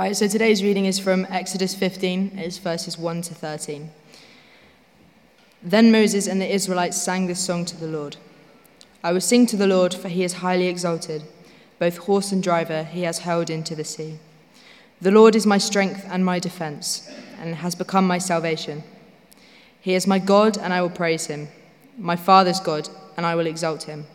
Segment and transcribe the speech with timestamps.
[0.00, 3.90] All right, so today's reading is from Exodus 15, it's verses 1 to 13.
[5.62, 8.16] Then Moses and the Israelites sang this song to the Lord
[9.04, 11.24] I will sing to the Lord, for he is highly exalted.
[11.78, 14.18] Both horse and driver he has hurled into the sea.
[15.02, 17.06] The Lord is my strength and my defense,
[17.38, 18.82] and has become my salvation.
[19.82, 21.48] He is my God, and I will praise him,
[21.98, 22.88] my Father's God,
[23.18, 24.06] and I will exalt him.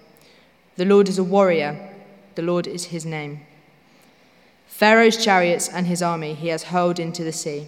[0.77, 1.93] The Lord is a warrior,
[2.33, 3.41] the Lord is his name.
[4.75, 7.65] Pharaoh's chariots and his army he has hurled into the sea.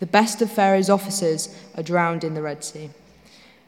[0.00, 2.88] The best of Pharaoh's officers are drowned in the Red Sea.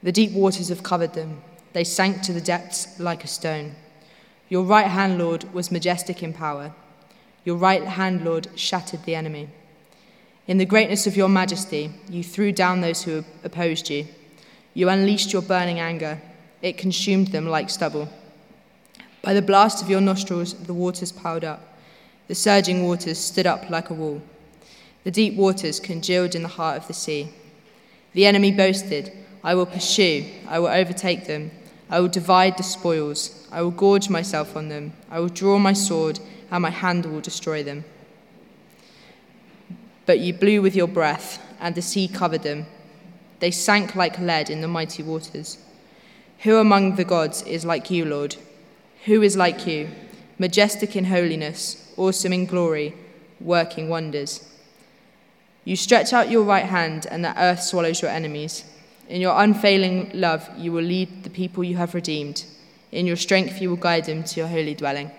[0.02, 1.42] The deep waters have covered them.
[1.74, 3.74] They sank to the depths like a stone.
[4.48, 6.72] Your right hand, Lord, was majestic in power.
[7.44, 9.50] Your right hand, Lord, shattered the enemy.
[10.46, 14.06] In the greatness of your majesty, you threw down those who opposed you.
[14.72, 16.18] You unleashed your burning anger.
[16.62, 18.08] It consumed them like stubble.
[19.20, 21.73] By the blast of your nostrils, the waters piled up.
[22.26, 24.22] The surging waters stood up like a wall.
[25.04, 27.28] The deep waters congealed in the heart of the sea.
[28.14, 31.50] The enemy boasted, I will pursue, I will overtake them,
[31.90, 35.74] I will divide the spoils, I will gorge myself on them, I will draw my
[35.74, 36.18] sword,
[36.50, 37.84] and my hand will destroy them.
[40.06, 42.66] But you blew with your breath, and the sea covered them.
[43.40, 45.58] They sank like lead in the mighty waters.
[46.40, 48.36] Who among the gods is like you, Lord?
[49.04, 49.88] Who is like you,
[50.38, 51.83] majestic in holiness?
[51.96, 52.94] Awesome in glory,
[53.40, 54.48] working wonders.
[55.64, 58.64] You stretch out your right hand, and the earth swallows your enemies.
[59.08, 62.44] In your unfailing love, you will lead the people you have redeemed.
[62.92, 65.10] In your strength, you will guide them to your holy dwelling.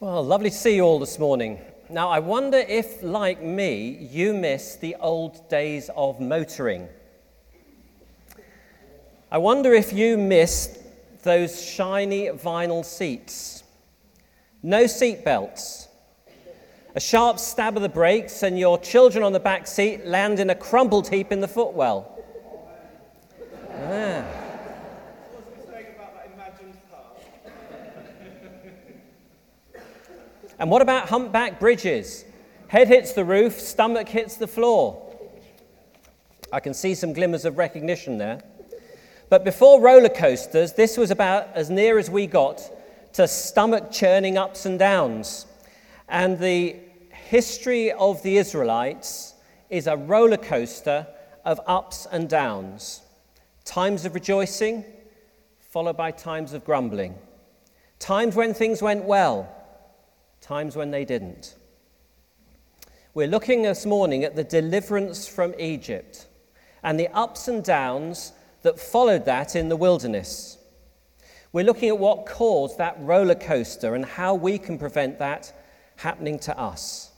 [0.00, 1.60] Well, lovely to see you all this morning.
[1.88, 6.88] Now, I wonder if, like me, you miss the old days of motoring.
[9.30, 10.78] I wonder if you miss
[11.24, 13.64] those shiny vinyl seats.
[14.62, 15.88] No seat belts.
[16.94, 20.50] A sharp stab of the brakes, and your children on the back seat land in
[20.50, 22.18] a crumpled heap in the footwell.
[23.72, 24.24] Ah.
[30.58, 32.24] And what about humpback bridges?
[32.68, 35.00] Head hits the roof, stomach hits the floor.
[36.52, 38.40] I can see some glimmers of recognition there.
[39.34, 42.70] But before roller coasters, this was about as near as we got
[43.14, 45.46] to stomach churning ups and downs.
[46.08, 46.76] And the
[47.10, 49.34] history of the Israelites
[49.70, 51.08] is a roller coaster
[51.44, 53.02] of ups and downs.
[53.64, 54.84] Times of rejoicing,
[55.58, 57.16] followed by times of grumbling.
[57.98, 59.52] Times when things went well,
[60.42, 61.56] times when they didn't.
[63.14, 66.28] We're looking this morning at the deliverance from Egypt
[66.84, 68.32] and the ups and downs
[68.64, 70.56] that followed that in the wilderness.
[71.52, 75.52] We're looking at what caused that roller coaster and how we can prevent that
[75.96, 77.12] happening to us.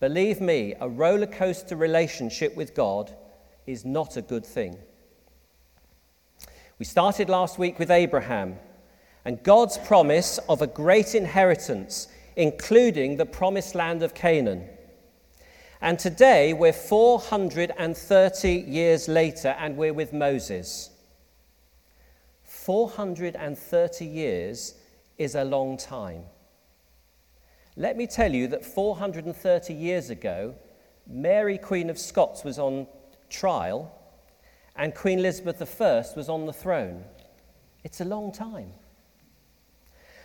[0.00, 3.14] Believe me, a roller coaster relationship with God
[3.66, 4.78] is not a good thing.
[6.78, 8.56] We started last week with Abraham
[9.26, 14.64] and God's promise of a great inheritance, including the promised land of Canaan.
[15.80, 20.90] And today we're 430 years later and we're with Moses.
[22.42, 24.74] 430 years
[25.18, 26.24] is a long time.
[27.76, 30.56] Let me tell you that 430 years ago,
[31.06, 32.88] Mary, Queen of Scots, was on
[33.30, 33.94] trial
[34.74, 37.04] and Queen Elizabeth I was on the throne.
[37.84, 38.72] It's a long time.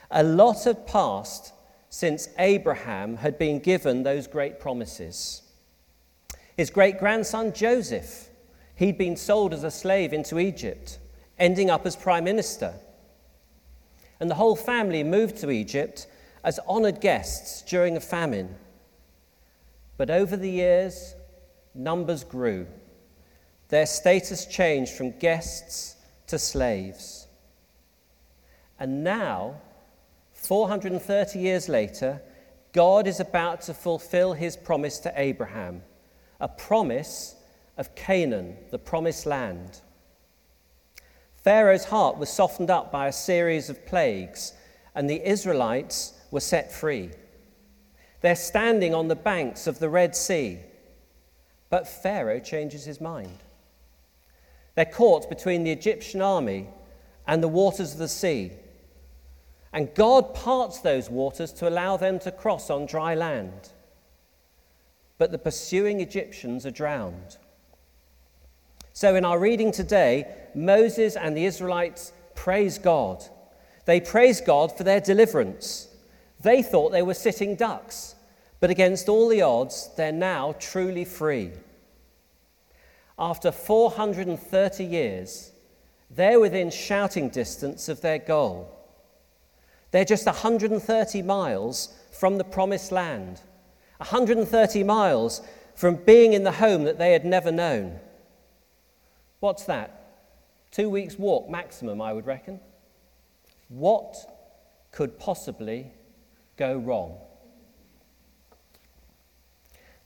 [0.09, 1.53] A lot had passed
[1.93, 5.43] since Abraham had been given those great promises.
[6.57, 8.29] His great grandson Joseph,
[8.73, 10.97] he'd been sold as a slave into Egypt,
[11.37, 12.73] ending up as prime minister.
[14.19, 16.07] And the whole family moved to Egypt
[16.43, 18.55] as honored guests during a famine.
[19.95, 21.13] But over the years,
[21.75, 22.65] numbers grew.
[23.69, 27.27] Their status changed from guests to slaves.
[28.79, 29.61] And now,
[30.43, 32.21] 430 years later,
[32.73, 35.83] God is about to fulfill his promise to Abraham
[36.39, 37.35] a promise
[37.77, 39.79] of Canaan, the promised land.
[41.37, 44.51] Pharaoh's heart was softened up by a series of plagues,
[44.93, 47.11] and the Israelites were set free.
[48.19, 50.59] They're standing on the banks of the Red Sea,
[51.69, 53.37] but Pharaoh changes his mind.
[54.75, 56.67] They're caught between the Egyptian army
[57.25, 58.51] and the waters of the sea.
[59.73, 63.69] And God parts those waters to allow them to cross on dry land
[65.17, 67.37] but the pursuing Egyptians are drowned.
[68.91, 73.23] So, in our reading today, Moses and the Israelites praise God.
[73.85, 75.87] They praise God for their deliverance.
[76.41, 78.15] They thought they were sitting ducks,
[78.59, 81.51] but against all the odds, they're now truly free.
[83.17, 85.51] After 430 years,
[86.09, 88.69] they're within shouting distance of their goal.
[89.93, 93.41] They're just 130 miles from the promised land,
[93.97, 95.43] 130 miles
[95.75, 97.99] from being in the home that they had never known.
[99.39, 100.15] What's that?
[100.71, 102.59] Two weeks' walk maximum, I would reckon.
[103.69, 104.15] What
[104.91, 105.91] could possibly
[106.57, 107.19] go wrong?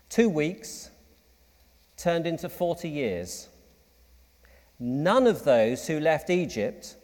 [0.10, 0.90] Two weeks
[1.96, 3.48] turned into 40 years.
[4.80, 6.97] None of those who left Egypt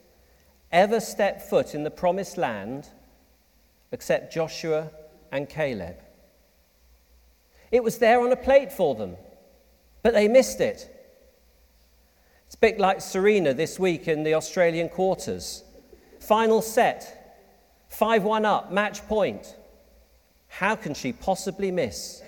[0.74, 2.90] ever step foot in the promised land
[3.92, 4.90] except Joshua
[5.32, 5.98] and Caleb.
[7.72, 9.16] It was there on a plate for them,
[10.02, 10.90] but they missed it.
[12.48, 15.64] It's a bit like Serena this week in the Australian quarters.
[16.20, 17.38] Final set,
[17.90, 19.56] 5 1 up, match point.
[20.48, 22.22] How can she possibly miss?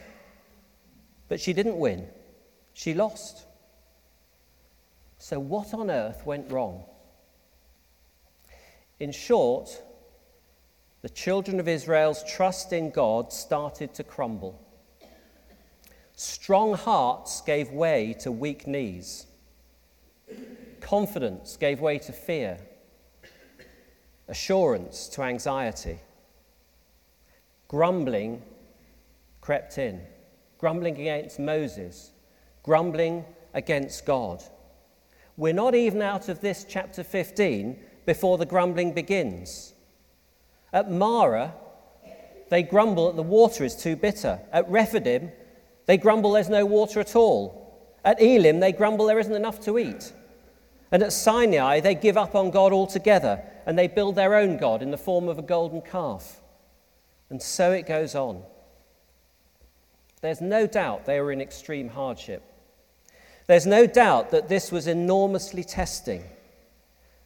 [1.27, 2.07] But she didn't win,
[2.73, 3.45] she lost.
[5.17, 6.83] So, what on earth went wrong?
[8.99, 9.81] In short,
[11.01, 14.61] the children of Israel's trust in God started to crumble.
[16.15, 19.25] Strong hearts gave way to weak knees.
[20.79, 22.57] Confidence gave way to fear.
[24.29, 25.99] Assurance to anxiety.
[27.67, 28.41] Grumbling
[29.41, 30.01] crept in.
[30.57, 32.11] Grumbling against Moses.
[32.63, 34.41] Grumbling against God.
[35.35, 39.73] We're not even out of this chapter 15 before the grumbling begins.
[40.71, 41.53] At Marah,
[42.49, 44.39] they grumble that the water is too bitter.
[44.51, 45.31] At Rephidim,
[45.85, 47.65] they grumble there's no water at all.
[48.03, 50.13] At Elim, they grumble there isn't enough to eat.
[50.91, 54.81] And at Sinai, they give up on God altogether and they build their own God
[54.81, 56.39] in the form of a golden calf.
[57.29, 58.43] And so it goes on.
[60.21, 62.43] There's no doubt they were in extreme hardship.
[63.47, 66.23] There's no doubt that this was enormously testing.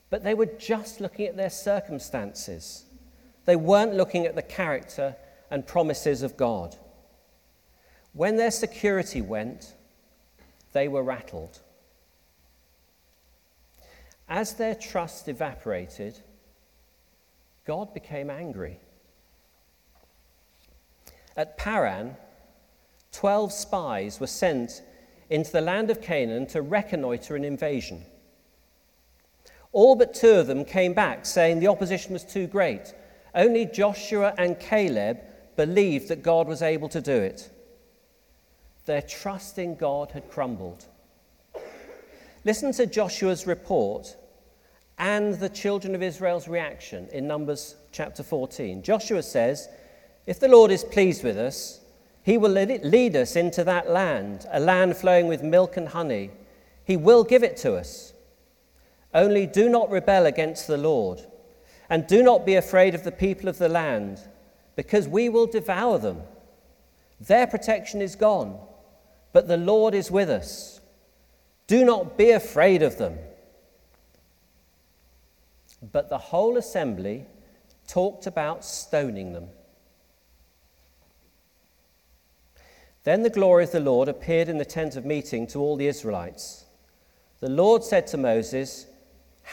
[0.10, 2.86] But they were just looking at their circumstances.
[3.46, 5.16] They weren't looking at the character
[5.52, 6.76] and promises of God.
[8.14, 9.76] When their security went,
[10.74, 11.60] they were rattled.
[14.28, 16.20] As their trust evaporated,
[17.66, 18.80] God became angry.
[21.36, 22.16] At Paran,
[23.12, 24.82] 12 spies were sent
[25.30, 28.04] into the land of Canaan to reconnoiter an invasion.
[29.72, 32.94] All but two of them came back saying the opposition was too great.
[33.36, 35.20] Only Joshua and Caleb
[35.56, 37.50] believed that God was able to do it.
[38.86, 40.86] Their trust in God had crumbled.
[42.46, 44.16] Listen to Joshua's report
[44.98, 48.82] and the children of Israel's reaction in Numbers chapter 14.
[48.82, 49.70] Joshua says,
[50.26, 51.82] If the Lord is pleased with us,
[52.24, 56.32] he will lead us into that land, a land flowing with milk and honey.
[56.84, 58.14] He will give it to us.
[59.14, 61.26] Only do not rebel against the Lord,
[61.90, 64.20] and do not be afraid of the people of the land,
[64.76, 66.22] because we will devour them.
[67.20, 68.60] Their protection is gone,
[69.34, 70.80] but the Lord is with us.
[71.68, 73.18] Do not be afraid of them.
[75.92, 77.26] But the whole assembly
[77.88, 79.48] talked about stoning them.
[83.04, 85.88] Then the glory of the Lord appeared in the tent of meeting to all the
[85.88, 86.66] Israelites.
[87.40, 88.88] The Lord said to Moses,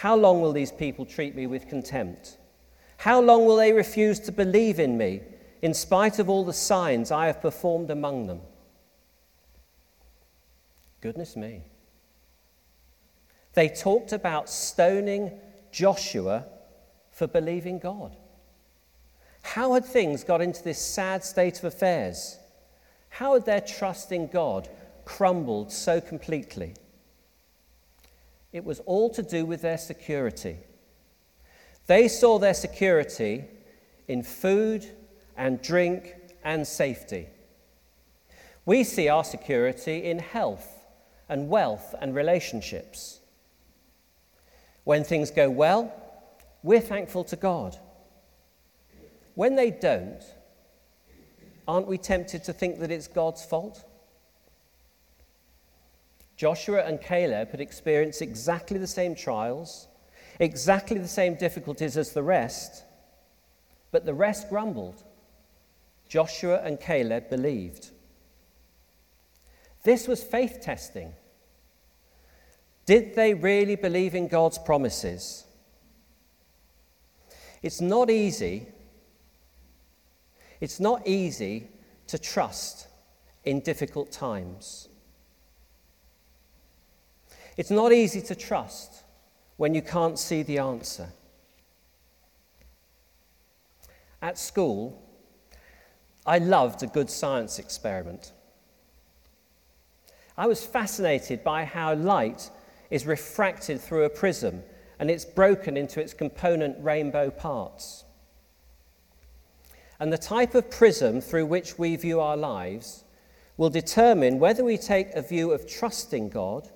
[0.00, 2.36] How long will these people treat me with contempt?
[2.98, 5.22] How long will they refuse to believe in me,
[5.62, 8.42] in spite of all the signs I have performed among them?
[11.00, 11.62] Goodness me.
[13.54, 15.32] They talked about stoning
[15.72, 16.44] Joshua
[17.10, 18.14] for believing God.
[19.40, 22.38] How had things got into this sad state of affairs?
[23.08, 24.68] How had their trust in God
[25.06, 26.74] crumbled so completely?
[28.56, 30.56] It was all to do with their security.
[31.86, 33.44] They saw their security
[34.08, 34.86] in food
[35.36, 37.28] and drink and safety.
[38.64, 40.66] We see our security in health
[41.28, 43.20] and wealth and relationships.
[44.84, 45.92] When things go well,
[46.62, 47.76] we're thankful to God.
[49.34, 50.22] When they don't,
[51.68, 53.84] aren't we tempted to think that it's God's fault?
[56.36, 59.88] Joshua and Caleb had experienced exactly the same trials,
[60.38, 62.84] exactly the same difficulties as the rest,
[63.90, 65.02] but the rest grumbled.
[66.08, 67.90] Joshua and Caleb believed.
[69.82, 71.14] This was faith testing.
[72.84, 75.44] Did they really believe in God's promises?
[77.62, 78.68] It's not easy.
[80.60, 81.68] It's not easy
[82.08, 82.86] to trust
[83.44, 84.88] in difficult times.
[87.56, 89.04] It's not easy to trust
[89.56, 91.08] when you can't see the answer.
[94.20, 95.02] At school,
[96.26, 98.32] I loved a good science experiment.
[100.36, 102.50] I was fascinated by how light
[102.90, 104.62] is refracted through a prism
[104.98, 108.04] and it's broken into its component rainbow parts.
[109.98, 113.04] And the type of prism through which we view our lives
[113.56, 116.68] will determine whether we take a view of trusting God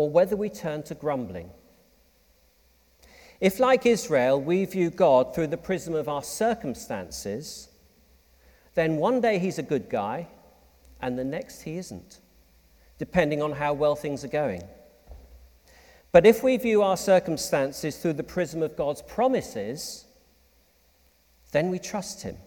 [0.00, 1.50] or whether we turn to grumbling.
[3.38, 7.68] If, like Israel, we view God through the prism of our circumstances,
[8.74, 10.26] then one day he's a good guy
[11.02, 12.20] and the next he isn't,
[12.96, 14.62] depending on how well things are going.
[16.12, 20.06] But if we view our circumstances through the prism of God's promises,
[21.52, 22.38] then we trust Him.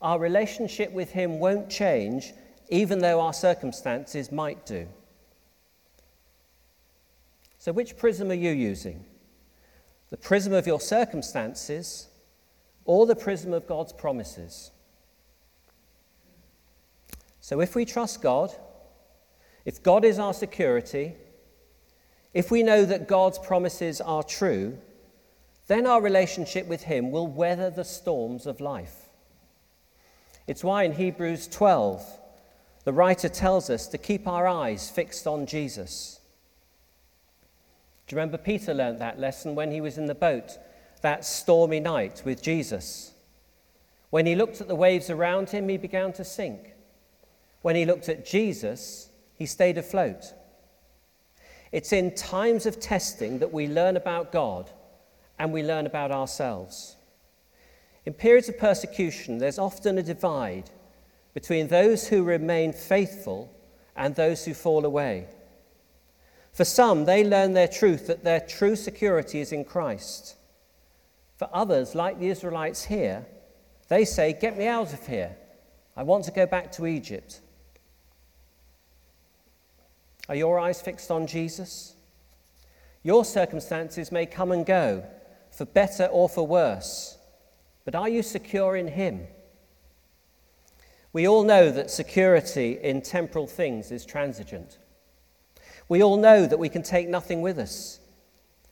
[0.00, 2.32] Our relationship with Him won't change,
[2.70, 4.88] even though our circumstances might do.
[7.62, 9.04] So, which prism are you using?
[10.10, 12.08] The prism of your circumstances
[12.84, 14.72] or the prism of God's promises?
[17.38, 18.52] So, if we trust God,
[19.64, 21.14] if God is our security,
[22.34, 24.76] if we know that God's promises are true,
[25.68, 29.08] then our relationship with Him will weather the storms of life.
[30.48, 32.04] It's why in Hebrews 12,
[32.82, 36.18] the writer tells us to keep our eyes fixed on Jesus.
[38.12, 40.58] You remember Peter learnt that lesson when he was in the boat
[41.00, 43.14] that stormy night with Jesus?
[44.10, 46.74] When he looked at the waves around him, he began to sink.
[47.62, 50.34] When he looked at Jesus, he stayed afloat.
[51.72, 54.70] It's in times of testing that we learn about God
[55.38, 56.96] and we learn about ourselves.
[58.04, 60.68] In periods of persecution, there's often a divide
[61.32, 63.50] between those who remain faithful
[63.96, 65.28] and those who fall away.
[66.52, 70.36] For some, they learn their truth that their true security is in Christ.
[71.36, 73.26] For others, like the Israelites here,
[73.88, 75.36] they say, Get me out of here.
[75.96, 77.40] I want to go back to Egypt.
[80.28, 81.94] Are your eyes fixed on Jesus?
[83.02, 85.04] Your circumstances may come and go,
[85.50, 87.18] for better or for worse,
[87.84, 89.26] but are you secure in Him?
[91.12, 94.78] We all know that security in temporal things is transigent.
[95.88, 98.00] We all know that we can take nothing with us.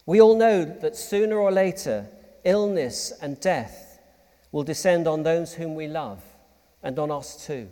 [0.07, 2.07] We all know that sooner or later,
[2.45, 4.01] illness and death
[4.53, 6.23] will descend on those whom we love
[6.83, 7.69] and on us too.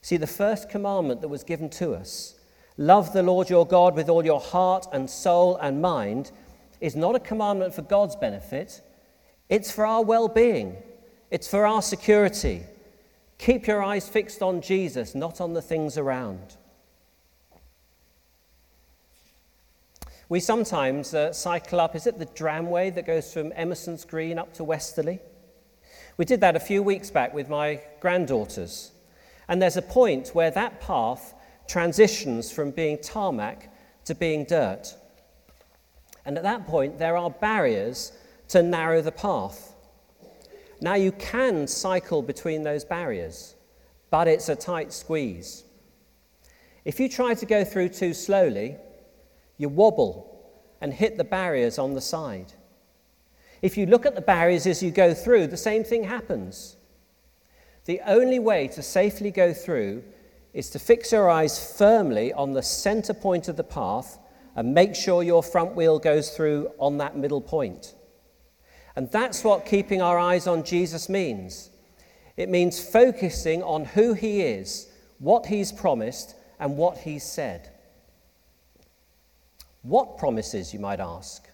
[0.00, 2.34] See, the first commandment that was given to us,
[2.76, 6.32] love the Lord your God with all your heart and soul and mind,
[6.80, 8.82] is not a commandment for God's benefit,
[9.48, 10.76] it's for our well being,
[11.30, 12.62] it's for our security.
[13.38, 16.56] Keep your eyes fixed on Jesus, not on the things around.
[20.32, 24.54] We sometimes uh, cycle up, is it the Dramway that goes from Emerson's Green up
[24.54, 25.20] to Westerleigh?
[26.16, 28.92] We did that a few weeks back with my granddaughters.
[29.46, 31.34] And there's a point where that path
[31.68, 33.70] transitions from being tarmac
[34.06, 34.94] to being dirt.
[36.24, 38.12] And at that point, there are barriers
[38.48, 39.74] to narrow the path.
[40.80, 43.54] Now, you can cycle between those barriers,
[44.08, 45.64] but it's a tight squeeze.
[46.86, 48.78] If you try to go through too slowly,
[49.58, 50.28] you wobble
[50.80, 52.52] and hit the barriers on the side.
[53.62, 56.76] If you look at the barriers as you go through, the same thing happens.
[57.84, 60.02] The only way to safely go through
[60.52, 64.18] is to fix your eyes firmly on the center point of the path
[64.54, 67.94] and make sure your front wheel goes through on that middle point.
[68.96, 71.70] And that's what keeping our eyes on Jesus means.
[72.36, 77.70] It means focusing on who he is, what he's promised, and what he's said.
[79.82, 81.48] What promises, you might ask?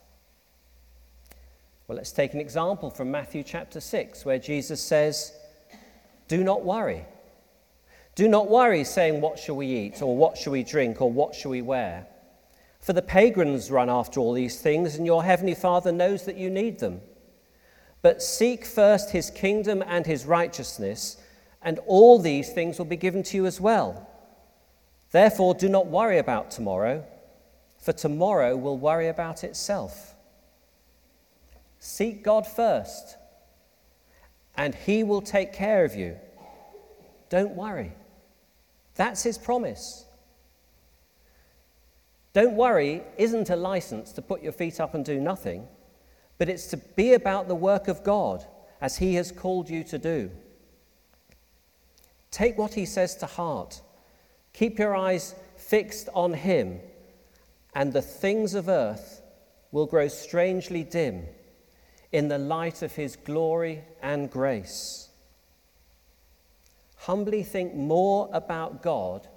[1.86, 5.32] Well, let's take an example from Matthew chapter 6, where Jesus says,
[6.28, 7.06] do not worry.
[8.14, 11.34] Do not worry, saying, What shall we eat, or what shall we drink, or what
[11.34, 12.06] shall we wear?
[12.80, 16.50] For the pagans run after all these things, and your heavenly Father knows that you
[16.50, 17.00] need them.
[18.02, 21.16] But seek first his kingdom and his righteousness,
[21.62, 24.08] and all these things will be given to you as well.
[25.10, 27.04] Therefore, do not worry about tomorrow,
[27.88, 30.14] for tomorrow will worry about itself.
[31.78, 33.16] Seek God first
[34.58, 36.18] and he will take care of you.
[37.30, 37.94] Don't worry.
[38.94, 40.04] That's his promise.
[42.34, 45.66] Don't worry isn't a license to put your feet up and do nothing,
[46.36, 48.44] but it's to be about the work of God
[48.82, 50.30] as He has called you to do.
[52.30, 53.80] Take what He says to heart.
[54.52, 56.80] Keep your eyes fixed on Him,
[57.74, 59.22] and the things of earth
[59.70, 61.26] will grow strangely dim
[62.12, 65.08] in the light of His glory and grace.
[66.96, 69.28] Humbly think more about God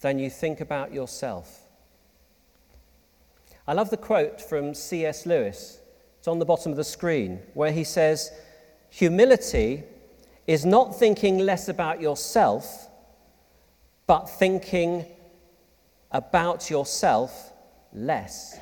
[0.00, 1.60] than you think about yourself.
[3.66, 5.26] I love the quote from C.S.
[5.26, 5.78] Lewis.
[6.18, 8.32] It's on the bottom of the screen, where he says,
[8.90, 9.84] Humility
[10.46, 12.88] is not thinking less about yourself,
[14.06, 15.06] but thinking
[16.12, 17.52] about yourself
[17.92, 18.58] less.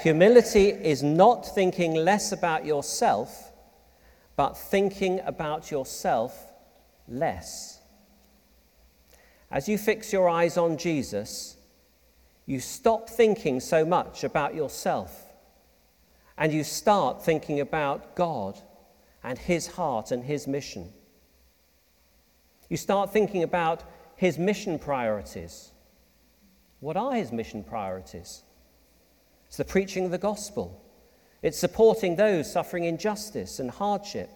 [0.00, 3.52] Humility is not thinking less about yourself,
[4.36, 6.52] but thinking about yourself
[7.08, 7.80] less.
[9.50, 11.56] As you fix your eyes on Jesus,
[12.46, 15.24] you stop thinking so much about yourself
[16.36, 18.60] and you start thinking about God
[19.24, 20.92] and His heart and His mission.
[22.68, 23.82] You start thinking about
[24.14, 25.72] His mission priorities.
[26.80, 28.42] What are His mission priorities?
[29.46, 30.84] It's the preaching of the gospel,
[31.42, 34.30] it's supporting those suffering injustice and hardship.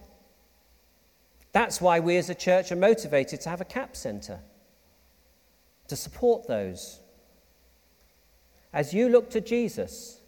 [1.51, 4.39] That's why we as a church are motivated to have a CAP centre
[5.87, 6.99] to support those.
[8.73, 10.19] As you look to Jesus,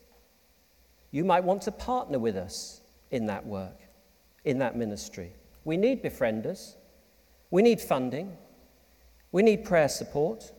[1.09, 3.79] you might want to partner with us in that work,
[4.43, 5.31] in that ministry.
[5.63, 6.75] We need befrienders,
[7.49, 8.37] we need funding,
[9.31, 10.51] we need prayer support.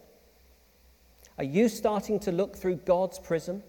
[1.39, 3.63] Are you starting to look through God's prism?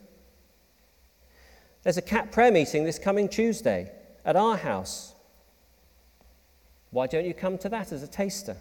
[1.84, 3.92] There's a CAP prayer meeting this coming Tuesday
[4.26, 5.14] at our house.
[6.92, 8.58] Why don't you come to that as a taster?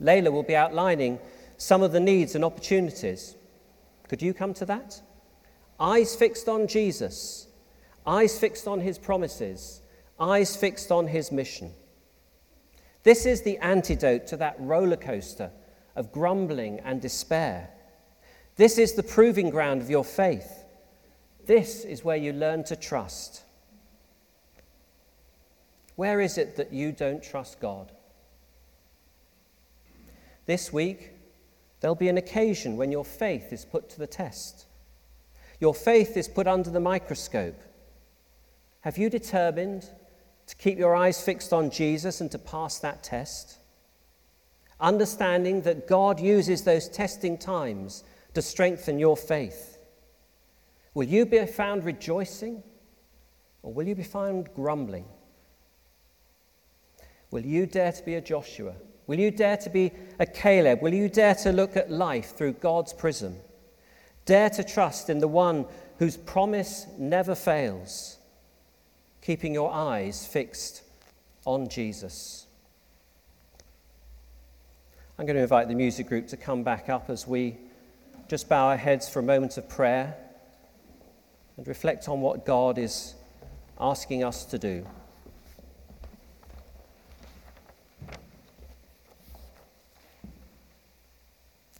[0.00, 1.18] Layla will be outlining
[1.58, 3.36] some of the needs and opportunities.
[4.08, 5.00] Could you come to that?
[5.78, 7.46] Eyes fixed on Jesus,
[8.06, 9.82] eyes fixed on his promises,
[10.18, 11.72] eyes fixed on his mission.
[13.02, 15.50] This is the antidote to that roller coaster
[15.96, 17.70] of grumbling and despair.
[18.60, 20.64] This is the proving ground of your faith.
[21.46, 23.42] This is where you learn to trust.
[25.96, 27.90] Where is it that you don't trust God?
[30.46, 31.14] This week,
[31.80, 34.66] There'll be an occasion when your faith is put to the test.
[35.58, 37.60] Your faith is put under the microscope.
[38.82, 39.88] Have you determined
[40.46, 43.58] to keep your eyes fixed on Jesus and to pass that test?
[44.78, 49.78] Understanding that God uses those testing times to strengthen your faith.
[50.94, 52.62] Will you be found rejoicing
[53.62, 55.04] or will you be found grumbling?
[57.30, 58.74] Will you dare to be a Joshua?
[59.06, 60.82] Will you dare to be a Caleb?
[60.82, 63.36] Will you dare to look at life through God's prism?
[64.24, 65.66] Dare to trust in the one
[65.98, 68.18] whose promise never fails,
[69.22, 70.82] keeping your eyes fixed
[71.44, 72.46] on Jesus.
[75.18, 77.58] I'm going to invite the music group to come back up as we
[78.30, 80.16] just bow our heads for a moment of prayer
[81.56, 83.16] and reflect on what God is
[83.80, 84.86] asking us to do.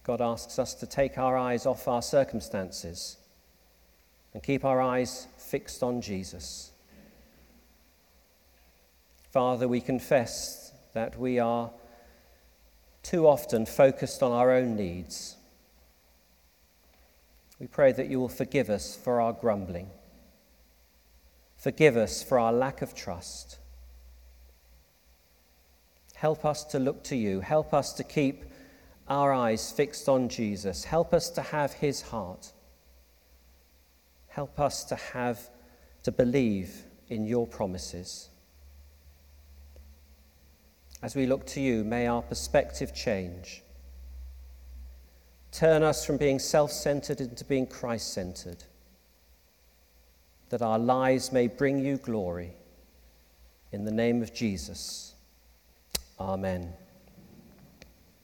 [0.03, 3.17] God asks us to take our eyes off our circumstances
[4.35, 6.73] and keep our eyes fixed on Jesus.
[9.31, 11.71] Father, we confess that we are
[13.05, 15.37] too often focused on our own needs.
[17.61, 19.90] We pray that you will forgive us for our grumbling.
[21.57, 23.59] Forgive us for our lack of trust.
[26.14, 27.40] Help us to look to you.
[27.40, 28.44] Help us to keep
[29.09, 30.85] our eyes fixed on Jesus.
[30.85, 32.53] Help us to have his heart.
[34.29, 35.51] Help us to have,
[36.03, 38.31] to believe in your promises.
[41.03, 43.62] As we look to you, may our perspective change.
[45.53, 48.65] Turn us from being self centered into being Christ centered,
[50.49, 52.53] that our lives may bring you glory.
[53.73, 55.15] In the name of Jesus.
[56.19, 56.73] Amen.